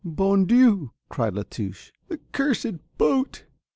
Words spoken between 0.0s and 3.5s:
"Bon Dieu," cried La Touche. "The cursed boat."